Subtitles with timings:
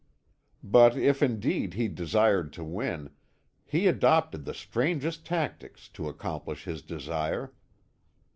[0.63, 3.11] But if indeed he desired to win,
[3.63, 7.53] he adopted the strangest tactics to accomplish his desire.